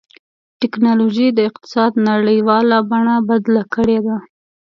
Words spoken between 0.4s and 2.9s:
ټکنالوجي د اقتصاد نړیواله